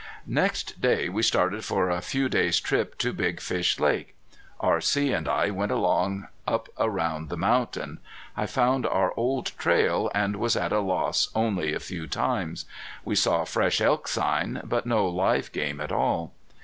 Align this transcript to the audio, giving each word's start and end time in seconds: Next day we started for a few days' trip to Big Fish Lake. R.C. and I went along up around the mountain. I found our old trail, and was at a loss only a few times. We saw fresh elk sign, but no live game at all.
Next 0.25 0.81
day 0.81 1.09
we 1.09 1.21
started 1.21 1.63
for 1.63 1.87
a 1.91 2.01
few 2.01 2.27
days' 2.27 2.59
trip 2.59 2.97
to 2.97 3.13
Big 3.13 3.39
Fish 3.39 3.79
Lake. 3.79 4.15
R.C. 4.59 5.13
and 5.13 5.27
I 5.29 5.51
went 5.51 5.71
along 5.71 6.27
up 6.47 6.69
around 6.79 7.29
the 7.29 7.37
mountain. 7.37 7.99
I 8.35 8.47
found 8.47 8.87
our 8.87 9.13
old 9.15 9.51
trail, 9.59 10.09
and 10.15 10.37
was 10.37 10.55
at 10.55 10.71
a 10.71 10.79
loss 10.79 11.29
only 11.35 11.71
a 11.71 11.79
few 11.79 12.07
times. 12.07 12.65
We 13.05 13.13
saw 13.13 13.43
fresh 13.45 13.79
elk 13.79 14.07
sign, 14.07 14.61
but 14.63 14.87
no 14.87 15.07
live 15.07 15.51
game 15.51 15.79
at 15.79 15.91
all. 15.91 16.33